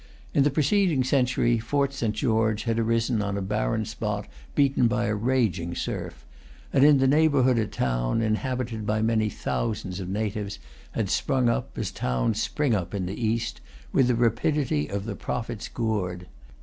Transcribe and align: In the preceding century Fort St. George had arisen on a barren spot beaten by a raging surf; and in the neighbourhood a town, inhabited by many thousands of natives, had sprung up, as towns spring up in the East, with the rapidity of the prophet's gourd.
In 0.33 0.41
the 0.41 0.49
preceding 0.49 1.03
century 1.03 1.59
Fort 1.59 1.93
St. 1.93 2.15
George 2.15 2.63
had 2.63 2.79
arisen 2.79 3.21
on 3.21 3.37
a 3.37 3.41
barren 3.43 3.85
spot 3.85 4.27
beaten 4.55 4.87
by 4.87 5.05
a 5.05 5.13
raging 5.13 5.75
surf; 5.75 6.25
and 6.73 6.83
in 6.83 6.97
the 6.97 7.07
neighbourhood 7.07 7.59
a 7.59 7.67
town, 7.67 8.19
inhabited 8.19 8.87
by 8.87 9.03
many 9.03 9.29
thousands 9.29 9.99
of 9.99 10.09
natives, 10.09 10.57
had 10.93 11.11
sprung 11.11 11.49
up, 11.49 11.77
as 11.77 11.91
towns 11.91 12.41
spring 12.41 12.73
up 12.73 12.95
in 12.95 13.05
the 13.05 13.13
East, 13.23 13.61
with 13.93 14.07
the 14.07 14.15
rapidity 14.15 14.87
of 14.87 15.05
the 15.05 15.15
prophet's 15.15 15.67
gourd. 15.67 16.25